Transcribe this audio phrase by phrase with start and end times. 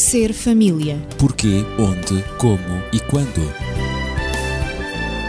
[0.00, 0.96] Ser família.
[1.18, 3.42] Porquê, onde, como e quando.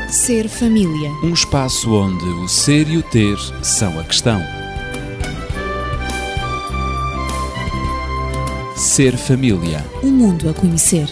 [0.09, 1.09] Ser família.
[1.21, 4.39] Um espaço onde o ser e o ter são a questão.
[8.77, 9.83] Ser família.
[10.01, 11.09] Um mundo a conhecer.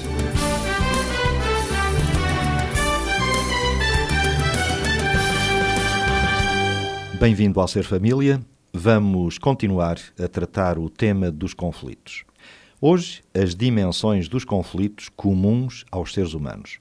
[7.19, 8.39] Bem-vindo ao Ser Família.
[8.73, 12.28] Vamos continuar a tratar o tema dos conflitos.
[12.81, 16.79] Hoje, as dimensões dos conflitos comuns aos seres humanos.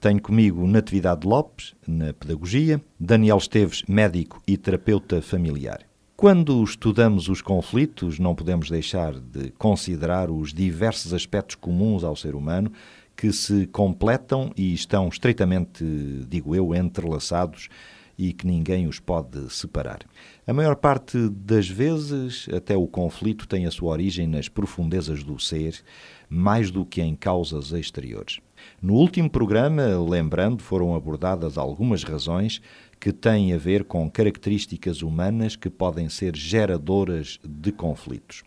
[0.00, 5.80] Tenho comigo Natividade Lopes, na Pedagogia, Daniel Esteves, médico e terapeuta familiar.
[6.16, 12.34] Quando estudamos os conflitos, não podemos deixar de considerar os diversos aspectos comuns ao ser
[12.34, 12.72] humano
[13.14, 15.84] que se completam e estão estreitamente,
[16.26, 17.68] digo eu, entrelaçados
[18.18, 20.00] e que ninguém os pode separar.
[20.46, 25.38] A maior parte das vezes, até o conflito tem a sua origem nas profundezas do
[25.38, 25.82] ser,
[26.28, 28.40] mais do que em causas exteriores.
[28.80, 32.60] No último programa, lembrando, foram abordadas algumas razões
[32.98, 38.42] que têm a ver com características humanas que podem ser geradoras de conflitos.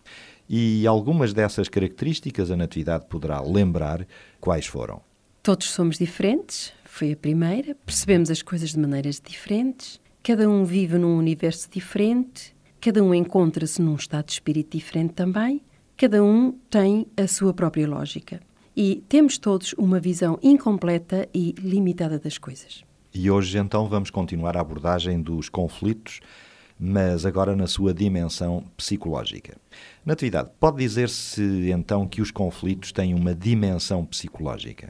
[0.49, 4.07] E algumas dessas características a Natividade poderá lembrar
[4.39, 5.01] quais foram.
[5.43, 7.75] Todos somos diferentes, foi a primeira.
[7.85, 10.01] Percebemos as coisas de maneiras diferentes.
[10.23, 12.55] Cada um vive num universo diferente.
[12.81, 15.61] Cada um encontra-se num estado de espírito diferente também.
[15.95, 18.39] Cada um tem a sua própria lógica.
[18.75, 22.83] E temos todos uma visão incompleta e limitada das coisas.
[23.13, 26.19] E hoje, então, vamos continuar a abordagem dos conflitos,
[26.79, 29.55] mas agora na sua dimensão psicológica.
[30.03, 34.89] Natividade, pode dizer-se então que os conflitos têm uma dimensão psicológica?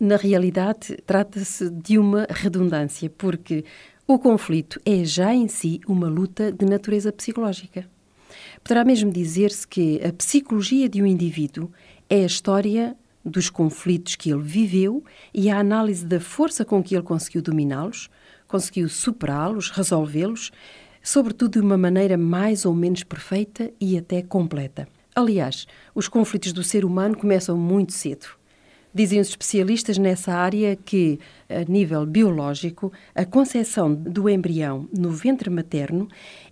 [0.00, 3.64] Na realidade, trata-se de uma redundância, porque
[4.06, 7.86] o conflito é já em si uma luta de natureza psicológica.
[8.62, 11.70] Poderá mesmo dizer-se que a psicologia de um indivíduo
[12.08, 16.94] é a história dos conflitos que ele viveu e a análise da força com que
[16.94, 18.10] ele conseguiu dominá-los,
[18.46, 20.50] conseguiu superá-los, resolvê-los,
[21.02, 24.86] sobretudo de uma maneira mais ou menos perfeita e até completa.
[25.14, 28.26] Aliás, os conflitos do ser humano começam muito cedo.
[28.94, 31.18] Dizem os especialistas nessa área que,
[31.48, 36.06] a nível biológico, a concepção do embrião no ventre materno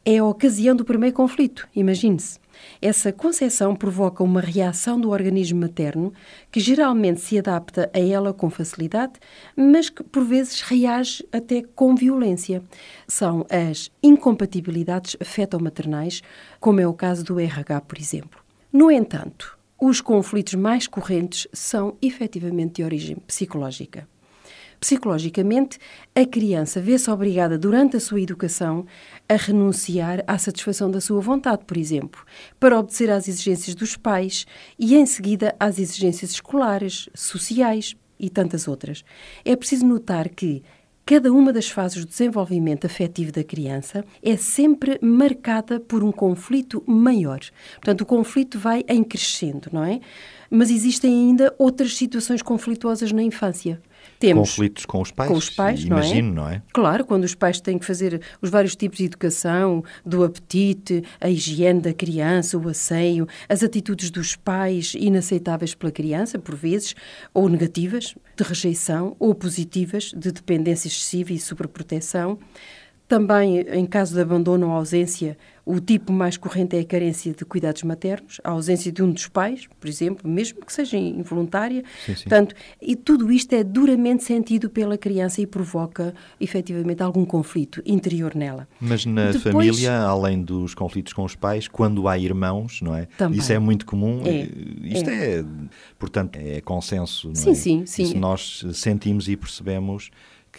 [0.04, 1.68] é a ocasião do primeiro conflito.
[1.72, 2.40] Imagine-se.
[2.80, 6.12] Essa concepção provoca uma reação do organismo materno
[6.50, 9.14] que geralmente se adapta a ela com facilidade,
[9.56, 12.60] mas que por vezes reage até com violência.
[13.06, 16.22] São as incompatibilidades fetomaternais,
[16.58, 18.40] como é o caso do RH, por exemplo.
[18.72, 24.06] No entanto, os conflitos mais correntes são efetivamente de origem psicológica.
[24.78, 25.76] Psicologicamente,
[26.14, 28.86] a criança vê-se obrigada, durante a sua educação,
[29.28, 32.24] a renunciar à satisfação da sua vontade, por exemplo,
[32.60, 34.46] para obedecer às exigências dos pais
[34.78, 39.04] e, em seguida, às exigências escolares, sociais e tantas outras.
[39.44, 40.62] É preciso notar que
[41.04, 46.82] Cada uma das fases do desenvolvimento afetivo da criança é sempre marcada por um conflito
[46.86, 47.40] maior.
[47.74, 50.00] Portanto, o conflito vai em crescendo, não é?
[50.48, 53.82] Mas existem ainda outras situações conflituosas na infância.
[54.22, 56.50] Temos conflitos com os pais, com os pais imagino, não é?
[56.50, 56.62] não é?
[56.72, 61.28] Claro, quando os pais têm que fazer os vários tipos de educação, do apetite, a
[61.28, 66.94] higiene da criança, o asseio, as atitudes dos pais inaceitáveis pela criança, por vezes,
[67.34, 72.38] ou negativas, de rejeição, ou positivas, de dependência excessiva e superproteção.
[73.12, 75.36] Também, em caso de abandono ou ausência,
[75.66, 79.28] o tipo mais corrente é a carência de cuidados maternos, a ausência de um dos
[79.28, 81.84] pais, por exemplo, mesmo que seja involuntária.
[82.06, 82.22] Sim, sim.
[82.22, 88.34] Portanto, e tudo isto é duramente sentido pela criança e provoca, efetivamente, algum conflito interior
[88.34, 88.66] nela.
[88.80, 93.08] Mas na Depois, família, além dos conflitos com os pais, quando há irmãos, não é?
[93.18, 93.38] Também.
[93.38, 94.22] Isso é muito comum.
[94.24, 94.48] É,
[94.88, 95.44] Isto é,
[95.98, 97.54] portanto, é consenso, não Sim, é?
[97.54, 98.02] sim, sim.
[98.04, 100.10] Isso nós sentimos e percebemos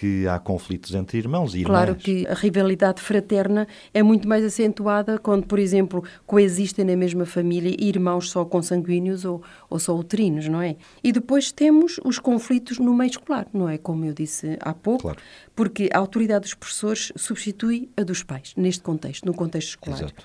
[0.04, 1.72] que há conflitos entre irmãos e irmãs.
[1.72, 7.26] Claro que a rivalidade fraterna é muito mais acentuada quando, por exemplo, coexistem na mesma
[7.26, 10.76] família irmãos só consanguíneos ou, ou só uterinos, não é?
[11.02, 13.78] E depois temos os conflitos no meio escolar, não é?
[13.78, 15.20] Como eu disse há pouco, Claro.
[15.56, 20.00] porque a autoridade dos professores substitui a dos pais, neste contexto, no contexto escolar.
[20.00, 20.16] Exato.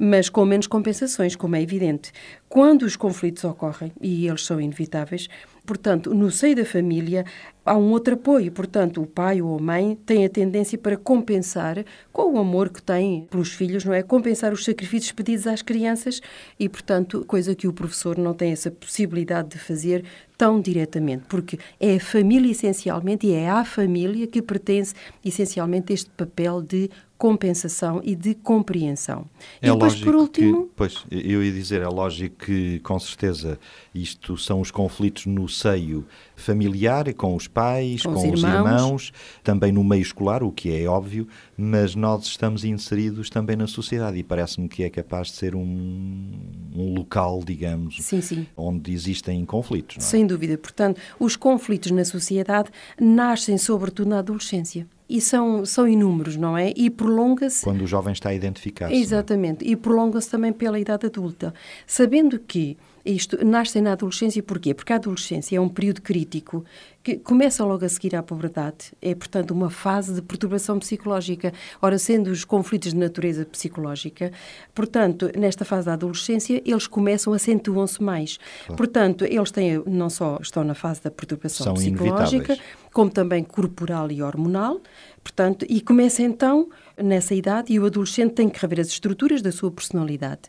[0.00, 2.10] Mas com menos compensações, como é evidente.
[2.48, 5.28] Quando os conflitos ocorrem, e eles são inevitáveis,
[5.66, 7.26] portanto, no seio da família
[7.62, 8.50] há um outro apoio.
[8.50, 12.82] Portanto, o pai ou a mãe têm a tendência para compensar, com o amor que
[12.82, 14.02] têm pelos filhos, não é?
[14.02, 16.22] Compensar os sacrifícios pedidos às crianças
[16.58, 20.04] e, portanto, coisa que o professor não tem essa possibilidade de fazer
[20.38, 24.94] tão diretamente, porque é a família essencialmente e é à família que pertence
[25.24, 26.88] essencialmente este papel de
[27.18, 29.26] compensação e de compreensão.
[29.60, 33.58] É e depois, por último, que, pois, eu ia dizer, é lógico que, com certeza,
[33.92, 36.06] isto são os conflitos no seio
[36.36, 38.54] familiar, com os pais, Com com, os os irmãos.
[38.54, 39.12] irmãos,
[39.42, 41.26] também no meio escolar, o que é óbvio,
[41.60, 46.30] mas nós estamos inseridos também na sociedade e parece-me que é capaz de ser um,
[46.72, 48.46] um local, digamos, sim, sim.
[48.56, 49.96] onde existem conflitos.
[49.96, 50.00] É?
[50.00, 50.56] Sem dúvida.
[50.56, 52.70] Portanto, os conflitos na sociedade
[53.00, 54.86] nascem sobretudo na adolescência.
[55.08, 56.72] E são, são inúmeros, não é?
[56.76, 58.94] E prolonga-se Quando o jovem está a identificar-se.
[58.94, 58.98] é?
[58.98, 59.64] Exatamente.
[59.64, 61.52] E prolonga-se também pela idade adulta.
[61.86, 62.76] Sabendo que
[63.12, 64.74] isto nasce na adolescência, porquê?
[64.74, 66.64] Porque a adolescência é um período crítico
[67.02, 68.92] que começa logo a seguir à puberdade.
[69.00, 71.52] É, portanto, uma fase de perturbação psicológica.
[71.80, 74.30] Ora, sendo os conflitos de natureza psicológica,
[74.74, 78.38] portanto, nesta fase da adolescência, eles começam, acentuam-se mais.
[78.76, 82.60] Portanto, eles têm, não só estão na fase da perturbação São psicológica, inevitáveis.
[82.92, 84.80] como também corporal e hormonal.
[85.22, 86.68] Portanto, e começa então
[87.02, 90.42] nessa idade e o adolescente tem que rever as estruturas da sua personalidade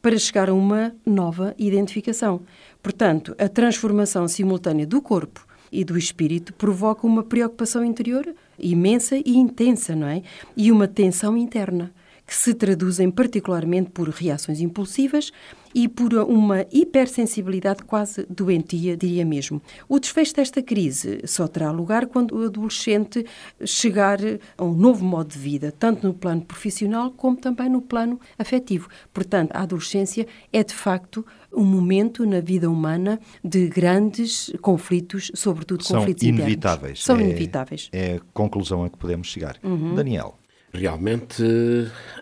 [0.00, 2.42] para chegar a uma nova identificação.
[2.82, 9.36] Portanto, a transformação simultânea do corpo e do espírito provoca uma preocupação interior imensa e
[9.36, 10.22] intensa, não é?
[10.56, 11.92] E uma tensão interna
[12.32, 15.30] que se traduzem particularmente por reações impulsivas
[15.74, 19.60] e por uma hipersensibilidade quase doentia, diria mesmo.
[19.86, 23.26] O desfecho desta crise só terá lugar quando o adolescente
[23.66, 24.18] chegar
[24.56, 28.88] a um novo modo de vida, tanto no plano profissional como também no plano afetivo.
[29.12, 35.84] Portanto, a adolescência é de facto um momento na vida humana de grandes conflitos, sobretudo
[35.84, 36.44] São conflitos internos.
[36.44, 37.04] inevitáveis.
[37.04, 37.90] São É- inevitáveis.
[37.92, 39.58] É a conclusão a que podemos chegar.
[39.62, 39.94] Uhum.
[39.94, 40.38] Daniel,
[40.72, 41.44] Realmente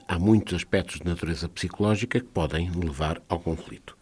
[0.08, 3.96] há muitos aspectos de natureza psicológica que podem levar ao conflito.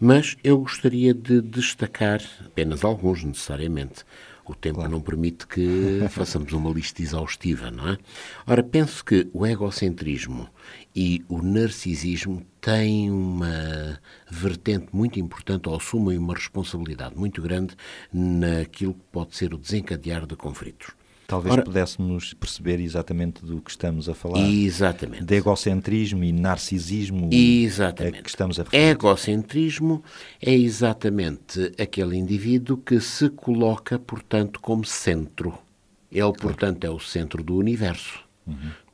[0.00, 4.04] Mas eu gostaria de destacar apenas alguns, necessariamente.
[4.44, 7.98] O tempo não permite que façamos uma lista exaustiva, não é?
[8.44, 10.48] Ora, penso que o egocentrismo
[10.94, 17.76] e o narcisismo têm uma vertente muito importante, ou assumem uma responsabilidade muito grande
[18.12, 20.88] naquilo que pode ser o desencadear de conflitos.
[21.26, 24.40] Talvez Ora- pudéssemos perceber exatamente do que estamos a falar.
[24.48, 25.24] Exatamente.
[25.24, 28.18] De egocentrismo e narcisismo Exatamente.
[28.18, 28.82] é que estamos a referir.
[28.90, 30.02] Egocentrismo
[30.40, 35.58] é exatamente aquele indivíduo que se coloca, portanto, como centro.
[36.10, 38.20] Ele, portanto, é o centro do universo.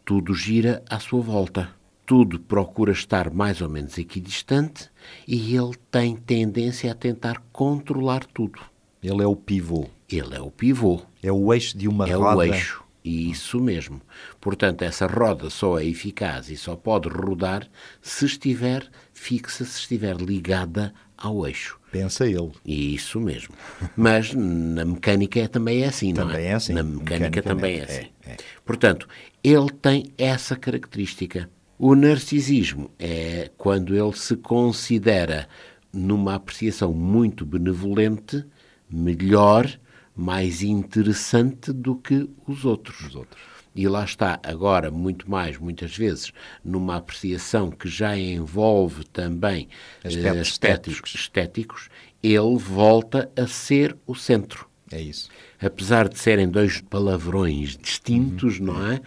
[0.04, 1.70] Tudo gira à sua volta.
[2.06, 4.88] Tudo procura estar mais ou menos equidistante
[5.28, 8.58] e ele tem tendência a tentar controlar tudo.
[9.02, 9.86] Ele é o pivô.
[10.10, 11.00] Ele é o pivô.
[11.22, 12.36] É o eixo de uma É roda.
[12.36, 12.82] o eixo.
[13.02, 14.00] Isso mesmo.
[14.40, 17.66] Portanto, essa roda só é eficaz e só pode rodar
[18.02, 21.78] se estiver fixa, se estiver ligada ao eixo.
[21.90, 22.50] Pensa ele.
[22.64, 23.54] Isso mesmo.
[23.96, 26.48] Mas na mecânica é, também é assim, não Também é?
[26.50, 26.72] é assim.
[26.74, 28.30] Na mecânica também é Mecanicamente, assim.
[28.30, 28.36] é, é.
[28.64, 29.08] Portanto,
[29.42, 31.48] ele tem essa característica.
[31.78, 35.48] O narcisismo é quando ele se considera
[35.92, 38.44] numa apreciação muito benevolente,
[38.90, 39.66] melhor,
[40.20, 43.16] mais interessante do que os outros.
[43.74, 46.30] E lá está, agora, muito mais, muitas vezes,
[46.62, 49.68] numa apreciação que já envolve também
[50.04, 51.88] Aspectos aspectos estéticos,
[52.22, 54.68] ele volta a ser o centro.
[54.92, 55.30] É isso.
[55.58, 59.00] Apesar de serem dois palavrões distintos, não é?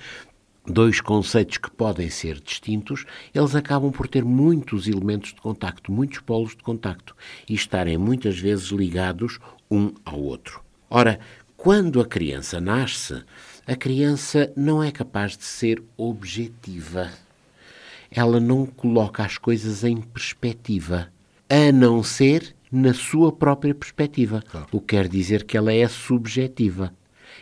[0.66, 3.06] Dois conceitos que podem ser distintos,
[3.36, 7.16] eles acabam por ter muitos elementos de contacto, muitos polos de contacto
[7.48, 9.38] e estarem muitas vezes ligados
[9.70, 10.64] um ao outro.
[10.96, 11.20] Ora,
[11.58, 13.24] quando a criança nasce,
[13.66, 17.10] a criança não é capaz de ser objetiva.
[18.12, 21.12] Ela não coloca as coisas em perspectiva,
[21.50, 24.44] a não ser na sua própria perspectiva.
[24.72, 26.94] O que quer dizer que ela é subjetiva.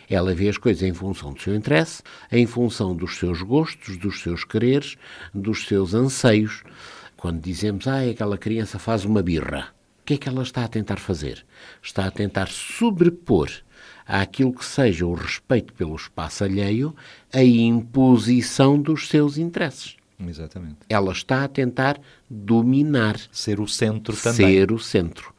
[0.08, 4.22] Ela vê as coisas em função do seu interesse, em função dos seus gostos, dos
[4.22, 4.96] seus quereres,
[5.34, 6.64] dos seus anseios.
[7.18, 10.68] Quando dizemos, ah, aquela criança faz uma birra, o que é que ela está a
[10.68, 11.46] tentar fazer?
[11.80, 13.48] Está a tentar sobrepor
[14.04, 16.94] àquilo que seja o respeito pelo espaço alheio
[17.32, 19.96] a imposição dos seus interesses.
[20.28, 20.78] Exatamente.
[20.88, 24.54] Ela está a tentar dominar Ser o centro também.
[24.54, 25.32] ser o centro.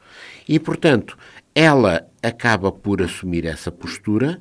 [0.48, 1.16] E, portanto,
[1.54, 4.40] ela acaba por assumir essa postura,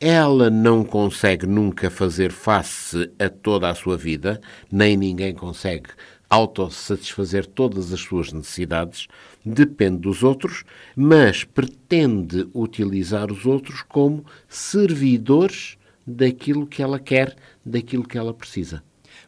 [0.00, 5.90] ela não consegue nunca fazer face a toda a sua vida, nem ninguém consegue
[6.28, 9.08] autossatisfazer todas as suas necessidades,
[9.44, 18.06] depende dos outros, mas pretende utilizar os outros como servidores daquilo que ela quer, daquilo
[18.06, 18.82] que ela precisa.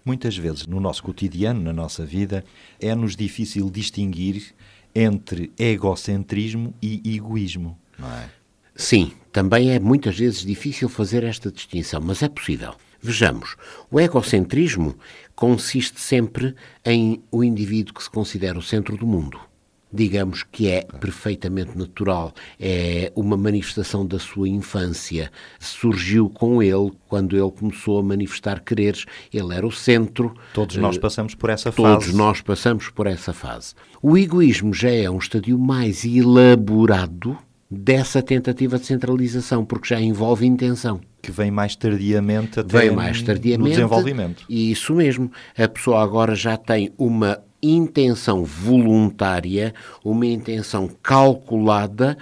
[0.05, 2.45] Muitas vezes, no nosso cotidiano, na nossa vida,
[2.81, 4.53] é-nos difícil distinguir
[4.95, 8.29] entre egocentrismo e egoísmo, não é?
[8.75, 12.75] Sim, também é muitas vezes difícil fazer esta distinção, mas é possível.
[13.01, 13.57] Vejamos,
[13.91, 14.97] o egocentrismo
[15.35, 16.55] consiste sempre
[16.85, 19.39] em o indivíduo que se considera o centro do mundo
[19.93, 25.31] digamos que é perfeitamente natural, é uma manifestação da sua infância.
[25.61, 30.35] Surgiu com ele quando ele começou a manifestar quereres, ele era o centro.
[30.55, 32.07] Todos nós eh, passamos por essa fase.
[32.07, 33.75] Todos nós passamos por essa fase.
[34.01, 37.37] O egoísmo já é um estadio mais elaborado
[37.71, 41.01] dessa tentativa de centralização, porque já envolve intenção.
[41.23, 44.45] Que vem mais tardiamente até vem mais tardiamente, no desenvolvimento.
[44.49, 45.31] Isso mesmo.
[45.57, 52.19] A pessoa agora já tem uma intenção voluntária, uma intenção calculada,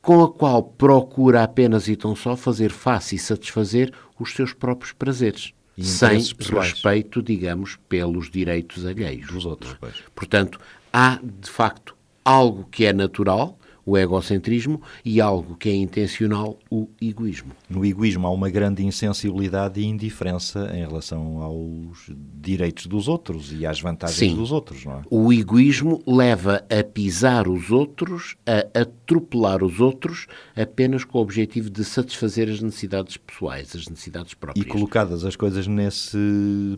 [0.00, 4.92] com a qual procura apenas e tão só fazer face e satisfazer os seus próprios
[4.92, 5.52] prazeres.
[5.80, 6.72] Sem pessoais.
[6.72, 9.28] respeito, digamos, pelos direitos alheios.
[9.28, 9.94] Dos outros, pois.
[10.14, 10.58] Portanto,
[10.92, 13.56] há, de facto, algo que é natural,
[13.88, 17.52] o egocentrismo, e algo que é intencional, o egoísmo.
[17.70, 23.64] No egoísmo há uma grande insensibilidade e indiferença em relação aos direitos dos outros e
[23.64, 24.36] às vantagens Sim.
[24.36, 25.02] dos outros, não é?
[25.10, 31.70] O egoísmo leva a pisar os outros, a atropelar os outros, apenas com o objetivo
[31.70, 34.66] de satisfazer as necessidades pessoais, as necessidades próprias.
[34.66, 36.18] E colocadas as coisas nesse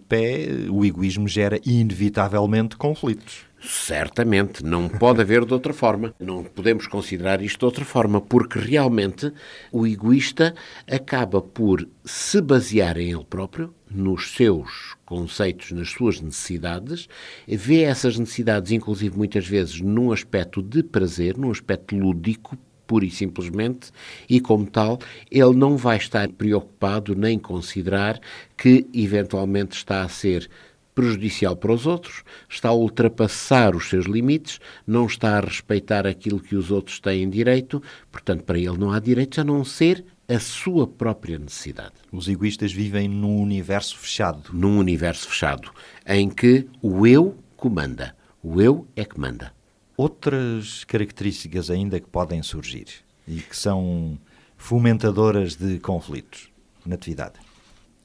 [0.08, 3.49] pé, o egoísmo gera inevitavelmente conflitos.
[3.62, 6.14] Certamente, não pode haver de outra forma.
[6.18, 9.30] Não podemos considerar isto de outra forma, porque realmente
[9.70, 10.54] o egoísta
[10.90, 17.06] acaba por se basear em ele próprio, nos seus conceitos, nas suas necessidades,
[17.46, 23.10] vê essas necessidades, inclusive muitas vezes, num aspecto de prazer, num aspecto lúdico, pura e
[23.10, 23.90] simplesmente,
[24.28, 24.98] e como tal,
[25.30, 28.18] ele não vai estar preocupado nem considerar
[28.56, 30.50] que eventualmente está a ser
[30.94, 36.40] prejudicial para os outros, está a ultrapassar os seus limites, não está a respeitar aquilo
[36.40, 40.38] que os outros têm direito, portanto, para ele não há direitos a não ser a
[40.38, 41.94] sua própria necessidade.
[42.12, 44.50] Os egoístas vivem num universo fechado.
[44.52, 45.72] Num universo fechado,
[46.06, 48.14] em que o eu comanda.
[48.42, 49.52] O eu é que manda.
[49.96, 52.86] Outras características ainda que podem surgir
[53.26, 54.18] e que são
[54.56, 56.50] fomentadoras de conflitos
[56.86, 57.49] na atividade.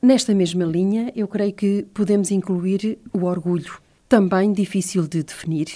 [0.02, 5.68] Nesta mesma linha, eu creio que podemos incluir o orgulho, também difícil de definir,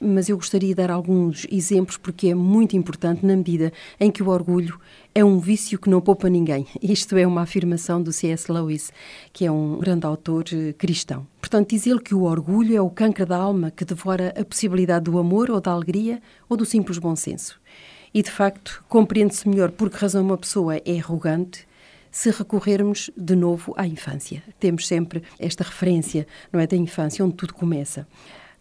[0.00, 4.22] mas eu gostaria de dar alguns exemplos porque é muito importante na medida em que
[4.22, 4.78] o orgulho
[5.14, 6.66] é um vício que não poupa ninguém.
[6.82, 8.50] Isto é uma afirmação do C.S.
[8.50, 8.92] Lewis,
[9.32, 11.26] que é um grande autor eh, cristão.
[11.40, 15.04] Portanto, diz ele que o orgulho é o câncer da alma que devora a possibilidade
[15.04, 17.60] do amor ou da alegria ou do simples bom senso.
[18.12, 21.66] E, de facto, compreende-se melhor por que razão uma pessoa é arrogante
[22.12, 24.42] se recorrermos de novo à infância.
[24.60, 28.06] Temos sempre esta referência, não é, da infância, onde tudo começa.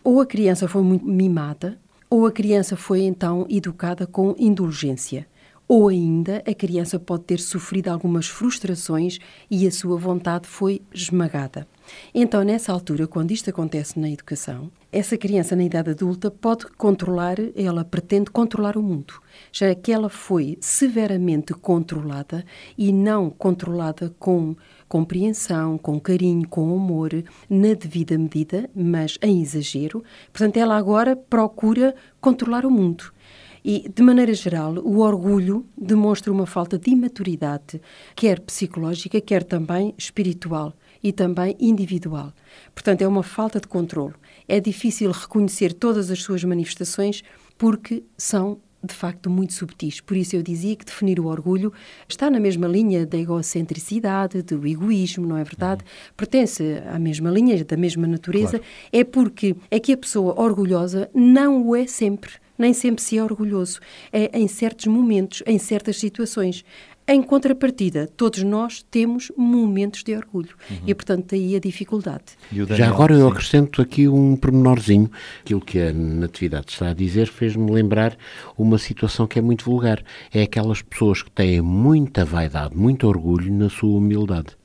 [0.03, 1.77] Ou a criança foi muito mimada,
[2.09, 5.27] ou a criança foi então educada com indulgência.
[5.73, 11.65] Ou ainda a criança pode ter sofrido algumas frustrações e a sua vontade foi esmagada.
[12.13, 17.37] Então, nessa altura, quando isto acontece na educação, essa criança na idade adulta pode controlar,
[17.55, 19.13] ela pretende controlar o mundo,
[19.49, 22.43] já que ela foi severamente controlada
[22.77, 24.57] e não controlada com
[24.89, 27.11] compreensão, com carinho, com amor,
[27.49, 30.03] na devida medida, mas em exagero.
[30.33, 33.05] Portanto, ela agora procura controlar o mundo.
[33.63, 37.81] E, de maneira geral, o orgulho demonstra uma falta de imaturidade,
[38.15, 42.33] quer psicológica, quer também espiritual e também individual.
[42.73, 44.13] Portanto, é uma falta de controle.
[44.47, 47.23] É difícil reconhecer todas as suas manifestações
[47.57, 50.01] porque são de facto muito subtis.
[50.01, 51.71] Por isso eu dizia que definir o orgulho
[52.09, 55.83] está na mesma linha da egocentricidade, do egoísmo, não é verdade?
[55.83, 56.13] Uhum.
[56.17, 58.57] Pertence à mesma linha, da mesma natureza.
[58.57, 58.65] Claro.
[58.91, 63.23] É porque é que a pessoa orgulhosa não o é sempre nem sempre se é
[63.23, 63.79] orgulhoso.
[64.13, 66.63] É em certos momentos, em certas situações.
[67.07, 70.77] Em contrapartida, todos nós temos momentos de orgulho uhum.
[70.87, 72.23] e, portanto, daí a dificuldade.
[72.51, 75.09] Daniel, Já agora eu acrescento aqui um pormenorzinho.
[75.41, 78.15] Aquilo que a Natividade está a dizer fez-me lembrar
[78.57, 80.03] uma situação que é muito vulgar.
[80.31, 84.55] É aquelas pessoas que têm muita vaidade, muito orgulho na sua humildade.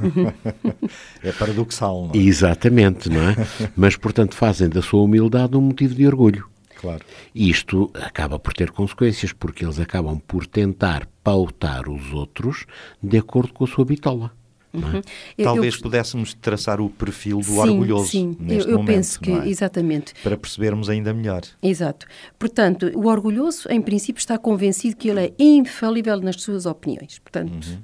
[1.22, 2.24] é paradoxal, não é?
[2.24, 3.36] Exatamente, não é?
[3.76, 6.48] Mas, portanto, fazem da sua humildade um motivo de orgulho.
[6.80, 7.04] Claro.
[7.34, 12.66] Isto acaba por ter consequências, porque eles acabam por tentar pautar os outros
[13.02, 14.32] de acordo com a sua bitola.
[14.72, 14.76] É?
[14.76, 15.02] Uhum.
[15.42, 18.36] Talvez eu, pudéssemos traçar o perfil do sim, orgulhoso sim.
[18.38, 18.94] neste eu, eu momento.
[18.94, 19.48] penso que, é?
[19.48, 20.14] exatamente.
[20.22, 21.42] Para percebermos ainda melhor.
[21.62, 22.06] Exato.
[22.38, 27.18] Portanto, o orgulhoso, em princípio, está convencido que ele é infalível nas suas opiniões.
[27.18, 27.78] Portanto, uhum.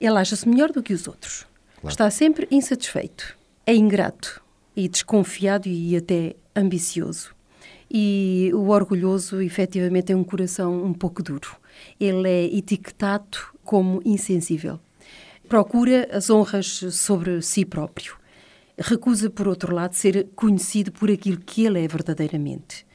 [0.00, 1.46] ele acha-se melhor do que os outros.
[1.80, 1.92] Claro.
[1.92, 3.36] Está sempre insatisfeito.
[3.66, 4.42] É ingrato
[4.74, 7.31] e desconfiado e até ambicioso.
[7.94, 11.56] E o orgulhoso, efetivamente, tem um coração um pouco duro.
[12.00, 14.80] Ele é etiquetado como insensível.
[15.46, 18.16] procura as honras sobre si próprio.
[18.78, 22.86] Recusa, por outro lado, ser conhecido por aquilo que ele é verdadeiramente.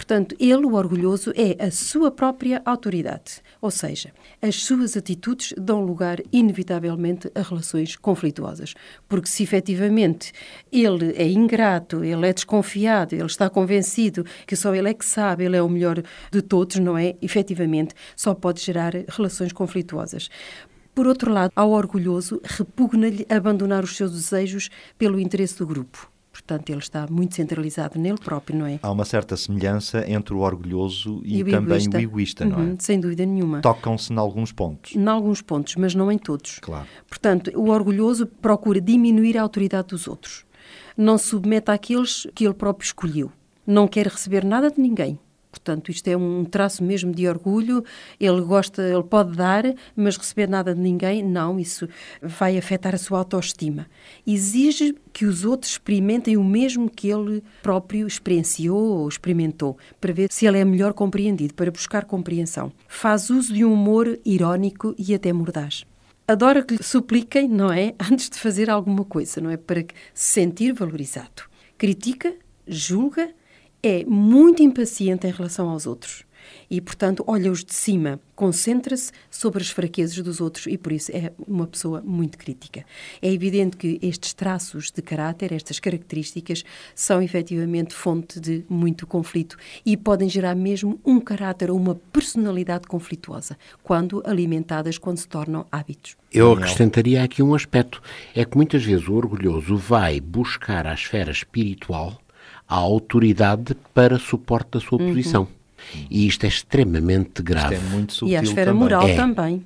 [0.00, 5.84] Portanto, ele, o orgulhoso, é a sua própria autoridade, ou seja, as suas atitudes dão
[5.84, 8.72] lugar, inevitavelmente, a relações conflituosas.
[9.06, 10.32] Porque se efetivamente
[10.72, 15.44] ele é ingrato, ele é desconfiado, ele está convencido que só ele é que sabe,
[15.44, 16.02] ele é o melhor
[16.32, 17.14] de todos, não é?
[17.20, 20.30] Efetivamente, só pode gerar relações conflituosas.
[20.94, 26.10] Por outro lado, ao orgulhoso, repugna-lhe abandonar os seus desejos pelo interesse do grupo.
[26.50, 28.80] Portanto, ele está muito centralizado nele próprio, não é?
[28.82, 31.96] Há uma certa semelhança entre o orgulhoso e, e o também egoísta.
[31.96, 32.62] o egoísta, não é?
[32.62, 33.60] Uhum, sem dúvida nenhuma.
[33.60, 34.96] Tocam-se em alguns pontos.
[34.96, 36.58] Em alguns pontos, mas não em todos.
[36.58, 36.88] Claro.
[37.08, 40.44] Portanto, o orgulhoso procura diminuir a autoridade dos outros.
[40.96, 43.30] Não submete àqueles que ele próprio escolheu.
[43.64, 45.20] Não quer receber nada de ninguém.
[45.50, 47.84] Portanto, isto é um traço mesmo de orgulho.
[48.18, 49.64] Ele gosta, ele pode dar,
[49.96, 51.88] mas receber nada de ninguém, não, isso
[52.22, 53.86] vai afetar a sua autoestima.
[54.26, 60.30] Exige que os outros experimentem o mesmo que ele próprio experienciou ou experimentou, para ver
[60.30, 62.72] se ele é melhor compreendido, para buscar compreensão.
[62.86, 65.84] Faz uso de um humor irónico e até mordaz
[66.28, 67.92] adora que lhe supliquem, não é?
[68.10, 69.56] Antes de fazer alguma coisa, não é?
[69.56, 69.80] Para
[70.14, 71.42] se sentir valorizado.
[71.76, 72.32] Critica,
[72.68, 73.30] julga
[73.82, 76.24] é muito impaciente em relação aos outros.
[76.70, 80.66] E, portanto, olha-os de cima, concentra-se sobre as fraquezas dos outros.
[80.66, 82.84] E, por isso, é uma pessoa muito crítica.
[83.20, 89.56] É evidente que estes traços de caráter, estas características, são efetivamente fonte de muito conflito.
[89.84, 95.66] E podem gerar mesmo um caráter ou uma personalidade conflituosa, quando alimentadas, quando se tornam
[95.72, 96.16] hábitos.
[96.32, 98.00] Eu acrescentaria aqui um aspecto:
[98.34, 102.19] é que muitas vezes o orgulhoso vai buscar a esfera espiritual
[102.70, 105.08] a autoridade para suporte da sua uhum.
[105.08, 105.48] posição.
[106.08, 107.74] E isto é extremamente grave.
[107.74, 108.80] Isto é muito sutil e a esfera também.
[108.80, 109.16] moral é.
[109.16, 109.64] também.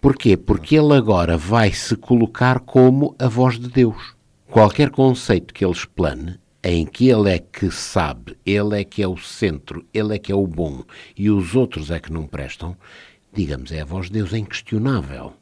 [0.00, 0.36] Porquê?
[0.36, 4.16] Porque ele agora vai se colocar como a voz de Deus.
[4.48, 9.06] Qualquer conceito que ele explane, em que ele é que sabe, ele é que é
[9.06, 10.82] o centro, ele é que é o bom
[11.16, 12.76] e os outros é que não prestam,
[13.32, 15.34] digamos, é a voz de Deus, é inquestionável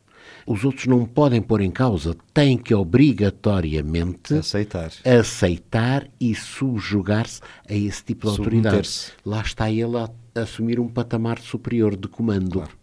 [0.48, 7.74] os outros não podem pôr em causa, têm que obrigatoriamente aceitar, aceitar e subjugar-se a
[7.74, 9.12] esse tipo de autoridade.
[9.26, 12.60] Lá está ele a assumir um patamar superior de comando.
[12.60, 12.78] Claro.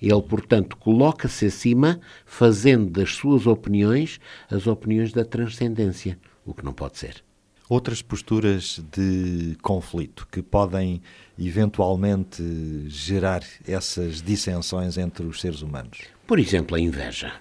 [0.00, 6.72] Ele, portanto, coloca-se acima, fazendo das suas opiniões as opiniões da transcendência, o que não
[6.72, 7.24] pode ser.
[7.68, 11.02] Outras posturas de conflito que podem
[11.38, 12.42] eventualmente
[12.88, 15.98] gerar essas dissensões entre os seres humanos?
[16.30, 17.32] Por exemplo, a inveja.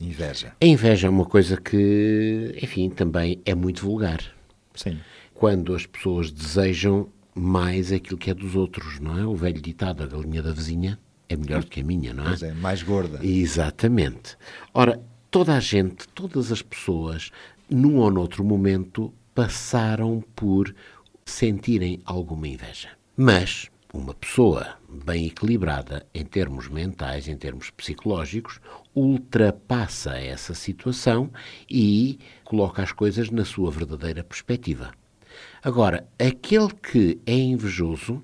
[0.00, 0.56] Inveja.
[0.60, 4.18] A inveja é uma coisa que, enfim, também é muito vulgar.
[4.74, 4.98] Sim.
[5.32, 9.24] Quando as pessoas desejam mais aquilo que é dos outros, não é?
[9.24, 12.30] O velho ditado, a galinha da vizinha é melhor do que a minha, não é?
[12.30, 13.24] Pois é, mais gorda.
[13.24, 14.36] Exatamente.
[14.74, 17.30] Ora, toda a gente, todas as pessoas,
[17.70, 20.74] num ou noutro momento, passaram por
[21.24, 22.88] sentirem alguma inveja.
[23.16, 28.60] Mas uma pessoa bem equilibrada em termos mentais, em termos psicológicos,
[28.92, 31.30] ultrapassa essa situação
[31.70, 34.92] e coloca as coisas na sua verdadeira perspectiva.
[35.62, 38.20] Agora, aquele que é invejoso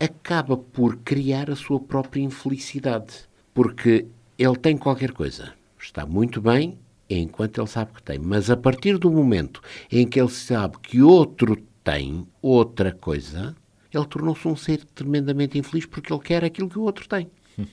[0.00, 4.06] acaba por criar a sua própria infelicidade, porque
[4.38, 8.96] ele tem qualquer coisa, está muito bem enquanto ele sabe que tem, mas a partir
[8.96, 13.54] do momento em que ele sabe que outro tem outra coisa,
[13.92, 17.30] ele tornou-se um ser tremendamente infeliz porque ele quer aquilo que o outro tem.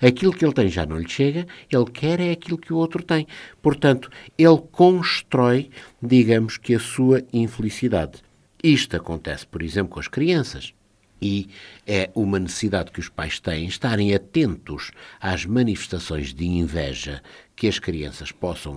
[0.00, 3.02] Aquilo que ele tem já não lhe chega, ele quer é aquilo que o outro
[3.02, 3.26] tem.
[3.62, 5.70] Portanto, ele constrói,
[6.02, 8.22] digamos que, a sua infelicidade.
[8.62, 10.74] Isto acontece, por exemplo, com as crianças.
[11.20, 11.48] E
[11.86, 17.22] é uma necessidade que os pais têm, estarem atentos às manifestações de inveja
[17.54, 18.76] que as crianças possam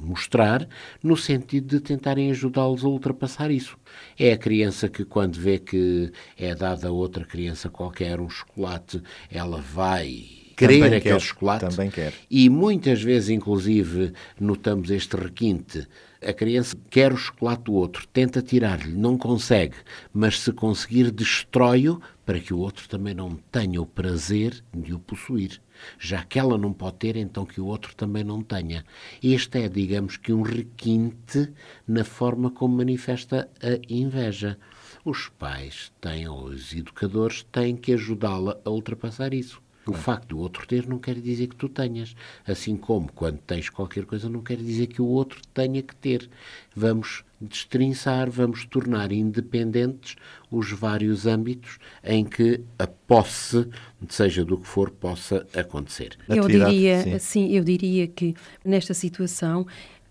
[0.00, 0.68] mostrar,
[1.02, 3.76] no sentido de tentarem ajudá-los a ultrapassar isso.
[4.18, 9.02] É a criança que, quando vê que é dada a outra criança qualquer um chocolate,
[9.30, 11.66] ela vai querer também aquele quer, chocolate.
[11.68, 12.12] Também quer.
[12.30, 15.86] E muitas vezes, inclusive, notamos este requinte.
[16.20, 19.76] A criança quer o chocolate do outro, tenta tirar-lhe, não consegue,
[20.12, 24.98] mas se conseguir, destrói-o para que o outro também não tenha o prazer de o
[24.98, 25.60] possuir.
[25.98, 28.84] Já que ela não pode ter, então que o outro também não tenha.
[29.22, 31.52] Este é, digamos que, um requinte
[31.86, 34.58] na forma como manifesta a inveja.
[35.04, 39.62] Os pais têm, ou os educadores, têm que ajudá-la a ultrapassar isso.
[39.90, 42.14] O facto do outro ter não quer dizer que tu tenhas.
[42.46, 46.28] Assim como quando tens qualquer coisa não quer dizer que o outro tenha que ter.
[46.74, 50.16] Vamos destrinçar, vamos tornar independentes
[50.50, 53.68] os vários âmbitos em que a posse,
[54.08, 56.16] seja do que for, possa acontecer.
[56.28, 57.12] Eu diria, sim.
[57.12, 59.66] assim, eu diria que nesta situação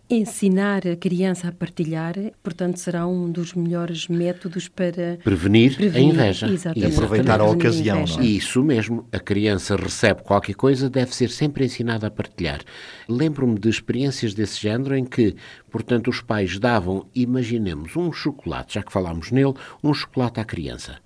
[0.09, 6.13] ensinar a criança a partilhar, portanto, será um dos melhores métodos para Prevenir, a Prevenir,
[6.13, 6.47] inveja.
[6.47, 6.95] exatamente.
[6.95, 8.25] Aproveitar a ocasião, não é?
[8.25, 12.61] Isso mesmo, a criança recebe qualquer coisa, deve ser sempre ensinada a partilhar.
[13.07, 15.35] Lembro-me de experiências desse género em que,
[15.69, 20.97] portanto, os pais davam, imaginemos, um chocolate, já que falámos nele, um chocolate à criança.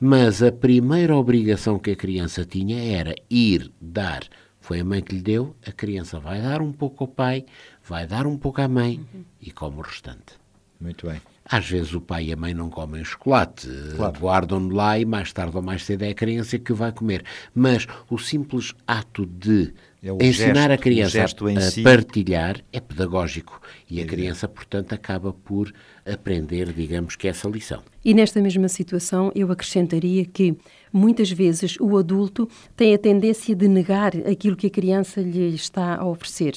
[0.00, 4.22] Mas a primeira obrigação que a criança tinha era ir dar.
[4.60, 7.46] Foi a mãe que lhe deu, a criança vai dar um pouco ao pai,
[7.88, 9.00] vai dar um pouco à mãe
[9.40, 10.34] e come o restante.
[10.80, 11.20] Muito bem.
[11.50, 14.20] Às vezes o pai e a mãe não comem chocolate, Claro.
[14.20, 17.24] guardam-no lá e mais tarde ou mais cedo é a criança que o vai comer.
[17.54, 19.72] Mas o simples ato de
[20.02, 21.82] É ensinar gesto, a criança a si.
[21.82, 25.72] partilhar é pedagógico e a criança, portanto, acaba por
[26.12, 27.80] aprender, digamos que essa lição.
[28.04, 30.56] E nesta mesma situação, eu acrescentaria que
[30.90, 35.96] muitas vezes o adulto tem a tendência de negar aquilo que a criança lhe está
[35.96, 36.54] a oferecer.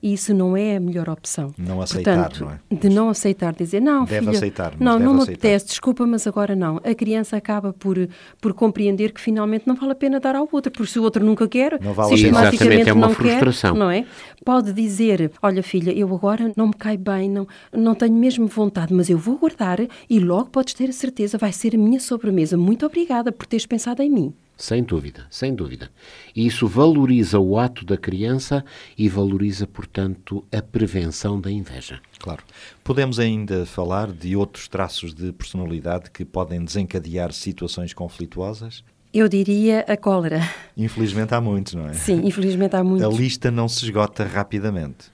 [0.00, 1.52] E isso não é a melhor opção.
[1.58, 2.76] Não aceitar, Portanto, não é?
[2.80, 5.38] De não aceitar, dizer, não, Deve filha, aceitar, não, deve não me aceitar.
[5.40, 6.76] apetece, desculpa, mas agora não.
[6.84, 8.08] A criança acaba por,
[8.40, 11.24] por compreender que finalmente não vale a pena dar ao outro, porque se o outro
[11.24, 13.72] nunca quer, Não vale sistematicamente é uma não frustração.
[13.72, 14.04] quer, não é?
[14.44, 18.91] Pode dizer, olha filha, eu agora não me cai bem, não, não tenho mesmo vontade,
[18.92, 19.78] mas eu vou guardar
[20.08, 22.56] e logo podes ter a certeza, vai ser a minha sobremesa.
[22.56, 24.34] Muito obrigada por teres pensado em mim.
[24.56, 25.90] Sem dúvida, sem dúvida.
[26.36, 28.64] E isso valoriza o ato da criança
[28.96, 32.00] e valoriza, portanto, a prevenção da inveja.
[32.18, 32.44] Claro.
[32.84, 38.84] Podemos ainda falar de outros traços de personalidade que podem desencadear situações conflituosas?
[39.12, 40.40] Eu diria a cólera.
[40.76, 41.92] Infelizmente há muitos, não é?
[41.92, 43.06] Sim, infelizmente há muitos.
[43.06, 45.10] A lista não se esgota rapidamente.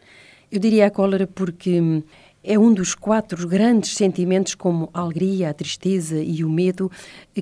[0.51, 2.03] Eu diria a cólera porque hum,
[2.43, 6.91] é um dos quatro grandes sentimentos, como a alegria, a tristeza e o medo,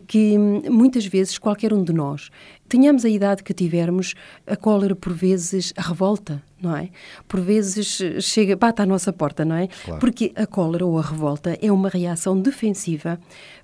[0.07, 2.31] que hum, muitas vezes qualquer um de nós,
[2.69, 4.15] tenhamos a idade que tivermos,
[4.47, 6.91] a cólera por vezes a revolta, não é?
[7.29, 9.69] Por vezes eh, chega, bate à nossa porta, não é?
[9.69, 10.01] Claro.
[10.01, 13.19] Porque a cólera ou a revolta é uma reação defensiva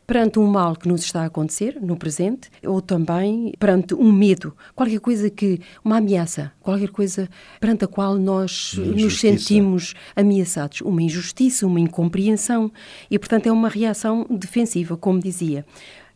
[0.07, 4.55] perante um mal que nos está a acontecer no presente ou também perante um medo,
[4.75, 7.29] qualquer coisa que, uma ameaça, qualquer coisa
[7.61, 12.71] perante a qual nós nos sentimos ameaçados, uma injustiça, uma incompreensão
[13.11, 15.65] e, portanto, é uma reação defensiva, como dizia.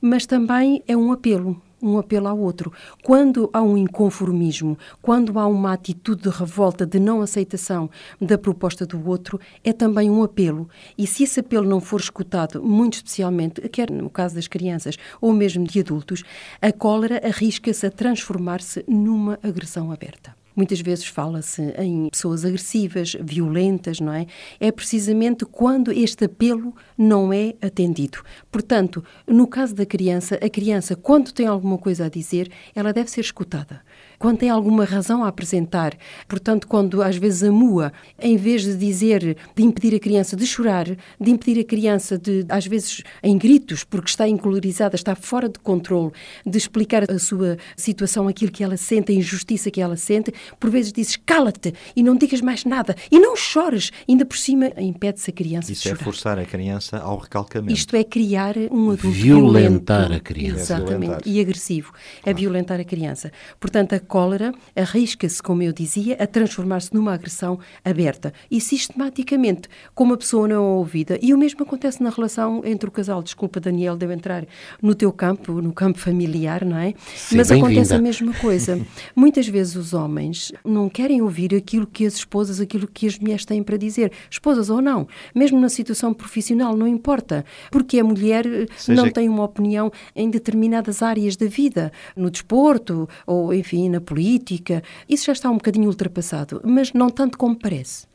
[0.01, 2.73] Mas também é um apelo, um apelo ao outro.
[3.03, 7.89] Quando há um inconformismo, quando há uma atitude de revolta, de não aceitação
[8.21, 10.69] da proposta do outro, é também um apelo.
[10.99, 15.33] E se esse apelo não for escutado, muito especialmente, quer no caso das crianças ou
[15.33, 16.23] mesmo de adultos,
[16.61, 20.36] a cólera arrisca-se a transformar-se numa agressão aberta.
[20.57, 24.27] Muitas vezes fala-se em pessoas agressivas, violentas, não é?
[24.59, 28.25] É precisamente quando este apelo não é atendido.
[28.51, 33.11] Portanto, no caso da criança, a criança, quando tem alguma coisa a dizer, ela deve
[33.11, 33.83] ser escutada.
[34.19, 35.95] Quando tem alguma razão a apresentar,
[36.29, 40.87] portanto, quando às vezes amua, em vez de dizer, de impedir a criança de chorar,
[40.87, 45.59] de impedir a criança de, às vezes, em gritos, porque está encolorizada, está fora de
[45.59, 46.13] controle,
[46.45, 50.71] de explicar a sua situação, aquilo que ela sente, a injustiça que ela sente, por
[50.71, 53.91] vezes dizes cala-te e não digas mais nada e não chores.
[54.09, 56.05] Ainda por cima, impede-se a criança Isso de é chorar.
[56.05, 57.73] forçar a criança ao recalcamento.
[57.75, 60.17] Isto é criar um adulto Violentar violento.
[60.17, 60.75] a criança.
[60.75, 61.01] É Exatamente.
[61.01, 61.23] violentar.
[61.27, 61.93] E agressivo.
[62.25, 63.31] É violentar a criança.
[63.61, 68.33] Portanto, a cólera arrisca-se, como eu dizia, a transformar-se numa agressão aberta.
[68.51, 72.89] E sistematicamente, como a pessoa não é ouvida, e o mesmo acontece na relação entre
[72.89, 73.23] o casal.
[73.23, 74.47] Desculpa, Daniel, devo entrar
[74.81, 76.95] no teu campo, no campo familiar, não é?
[77.15, 78.81] Sim, Mas acontece a mesma coisa.
[79.15, 83.45] Muitas vezes os homens não querem ouvir aquilo que as esposas, aquilo que as mulheres
[83.45, 88.47] têm para dizer, esposas ou não, mesmo na situação profissional, não importa, porque a mulher
[88.47, 93.89] eh, Seja- não tem uma opinião em determinadas áreas da vida, no desporto ou, enfim,
[93.97, 94.83] na política.
[95.09, 98.07] Isso já está um bocadinho ultrapassado, mas não tanto como parece.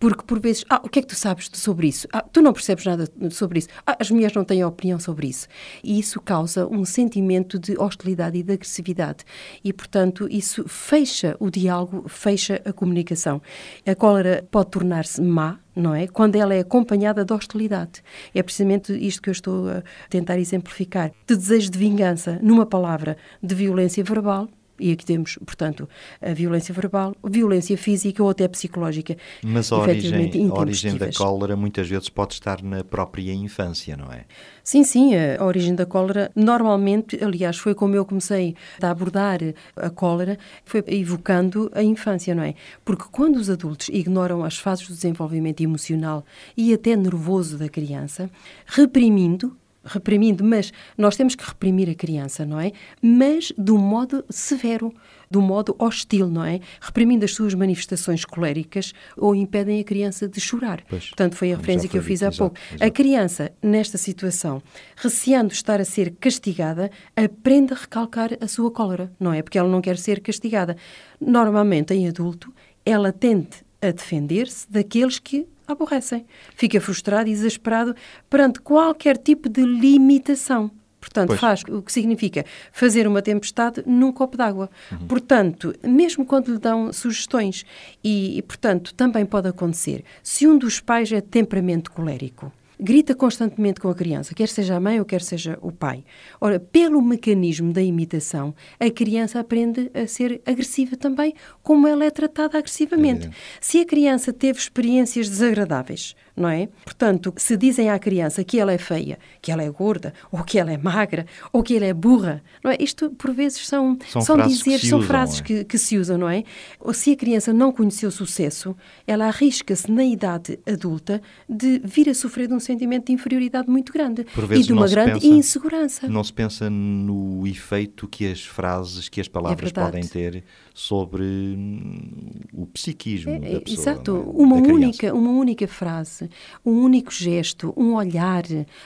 [0.00, 2.08] Porque por vezes, ah, o que é que tu sabes sobre isso?
[2.10, 3.68] Ah, tu não percebes nada sobre isso.
[3.86, 5.46] Ah, as mulheres não têm opinião sobre isso.
[5.84, 9.24] E isso causa um sentimento de hostilidade e de agressividade.
[9.62, 13.42] E, portanto, isso fecha o diálogo, fecha a comunicação.
[13.86, 16.06] A cólera pode tornar-se má, não é?
[16.06, 18.02] Quando ela é acompanhada de hostilidade.
[18.34, 21.12] É precisamente isto que eu estou a tentar exemplificar.
[21.26, 24.48] De desejo de vingança, numa palavra, de violência verbal,
[24.80, 25.88] E aqui temos, portanto,
[26.20, 29.16] a violência verbal, violência física ou até psicológica.
[29.42, 34.10] Mas a origem, a origem da cólera muitas vezes pode estar na própria infância, não
[34.10, 34.24] é?
[34.64, 39.40] Sim, sim, a origem da cólera, normalmente, aliás, foi como eu comecei a abordar
[39.76, 42.54] a cólera, foi evocando a infância, não é?
[42.84, 46.24] Porque quando os adultos ignoram as fases do desenvolvimento emocional
[46.56, 48.30] e até nervoso da criança,
[48.66, 52.72] reprimindo, reprimindo, mas nós temos que reprimir a criança, não é?
[53.00, 54.92] Mas de um modo severo,
[55.30, 56.60] de um modo hostil, não é?
[56.80, 60.82] Reprimindo as suas manifestações coléricas ou impedem a criança de chorar.
[60.88, 62.56] Pois, Portanto, foi a referência já que eu foi fiz dito, há exato, pouco.
[62.72, 62.92] A exato.
[62.92, 64.62] criança, nesta situação,
[64.96, 69.42] receando estar a ser castigada, aprende a recalcar a sua cólera, não é?
[69.42, 70.76] Porque ela não quer ser castigada.
[71.20, 72.52] Normalmente, em adulto,
[72.84, 73.48] ela tende
[73.80, 76.26] a defender-se daqueles que a aborrecem.
[76.54, 77.94] Fica frustrado e exasperado
[78.28, 80.70] perante qualquer tipo de limitação.
[81.00, 81.40] Portanto, Pois.
[81.40, 84.68] faz o que significa fazer uma tempestade num copo d'água.
[84.92, 85.06] Uhum.
[85.06, 87.64] Portanto, mesmo quando lhe dão sugestões,
[88.04, 93.80] e, e, portanto, também pode acontecer, se um dos pais é temperamento colérico, grita constantemente
[93.80, 96.04] com a criança, quer seja a mãe ou quer seja o pai.
[96.40, 102.10] Ora, pelo mecanismo da imitação, a criança aprende a ser agressiva também, como ela é
[102.10, 103.26] tratada agressivamente.
[103.26, 103.36] Evidente.
[103.60, 106.68] Se a criança teve experiências desagradáveis, não é?
[106.84, 110.58] Portanto, se dizem à criança que ela é feia, que ela é gorda, ou que
[110.58, 112.76] ela é magra, ou que ela é burra, não é?
[112.80, 115.42] Isto, por vezes, são, São frases que dizeres, se são usam, frases é?
[115.42, 116.44] que, que se usam, não é?
[116.80, 118.74] Ou se a criança não conheceu sucesso,
[119.06, 123.92] ela arrisca-se na idade adulta de vir a sofrer de um sentimento de inferioridade muito
[123.92, 124.24] grande
[124.56, 126.08] e de uma grande pensa- insegurança.
[126.08, 131.22] Não se pensa no efeito que as frases, que as palavras É podem ter sobre
[131.22, 133.80] hum, o psiquismo É, da é, pessoa.
[133.82, 134.42] Exato, é?
[134.42, 136.29] uma única, uma única frase,
[136.64, 138.44] um único gesto, um olhar,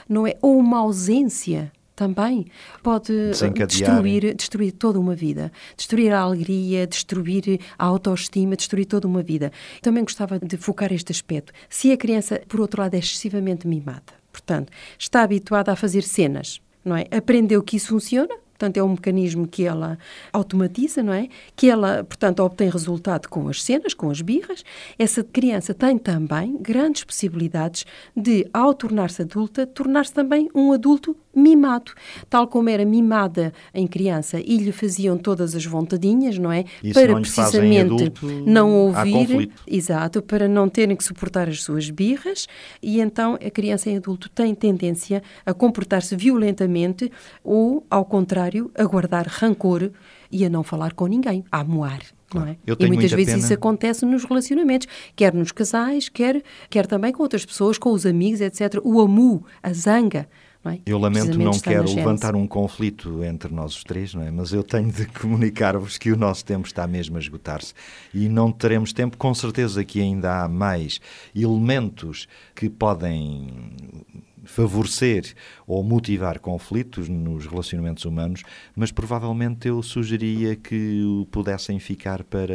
[0.08, 0.34] não é?
[0.42, 2.46] Ou uma ausência também
[2.82, 3.12] pode
[3.68, 9.52] destruir, destruir toda uma vida, destruir a alegria, destruir a autoestima, destruir toda uma vida.
[9.80, 11.52] Também gostava de focar este aspecto.
[11.68, 16.60] Se a criança, por outro lado, é excessivamente mimada, portanto, está habituada a fazer cenas,
[16.84, 17.06] não é?
[17.10, 19.98] Aprendeu que isso funciona, Portanto, é um mecanismo que ela
[20.32, 21.28] automatiza, não é?
[21.56, 24.64] Que ela, portanto, obtém resultado com as cenas, com as birras.
[24.96, 27.84] Essa criança tem também grandes possibilidades
[28.16, 31.92] de, ao tornar-se adulta, tornar-se também um adulto mimado.
[32.30, 36.64] Tal como era mimada em criança e lhe faziam todas as vontadinhas, não é?
[36.82, 38.12] Se para não precisamente
[38.46, 39.50] não ouvir.
[39.66, 42.46] Exato, para não terem que suportar as suas birras
[42.82, 47.10] e então a criança em adulto tem tendência a comportar-se violentamente
[47.42, 49.90] ou, ao contrário, a guardar rancor
[50.30, 52.00] e a não falar com ninguém, a moar.
[52.34, 52.56] É?
[52.66, 57.12] E muitas muita vezes pena- isso acontece nos relacionamentos, quer nos casais, quer, quer também
[57.12, 58.80] com outras pessoas, com os amigos, etc.
[58.82, 60.28] O amu, a zanga.
[60.66, 60.78] É?
[60.86, 64.30] Eu lamento não quero levantar um conflito entre nós os três, não é?
[64.30, 67.74] Mas eu tenho de comunicar-vos que o nosso tempo está mesmo a esgotar-se
[68.14, 69.18] e não teremos tempo.
[69.18, 71.00] Com certeza que ainda há mais
[71.34, 73.48] elementos que podem
[74.44, 75.34] favorecer
[75.66, 78.42] ou motivar conflitos nos relacionamentos humanos,
[78.74, 82.54] mas provavelmente eu sugeria que o pudessem ficar para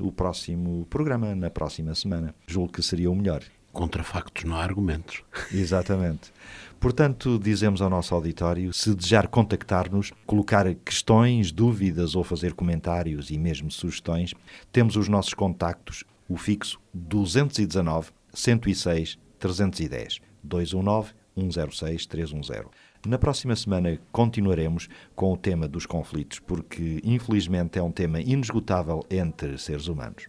[0.00, 2.34] o próximo programa, na próxima semana.
[2.46, 3.42] Julgo que seria o melhor.
[3.72, 5.22] Contra factos não há argumentos.
[5.52, 6.32] Exatamente.
[6.80, 13.38] Portanto, dizemos ao nosso auditório, se desejar contactar-nos, colocar questões, dúvidas ou fazer comentários e
[13.38, 14.32] mesmo sugestões,
[14.70, 22.66] temos os nossos contactos, o fixo 219 106 310 219 106 310.
[23.06, 29.04] Na próxima semana continuaremos com o tema dos conflitos, porque infelizmente é um tema inesgotável
[29.10, 30.28] entre seres humanos.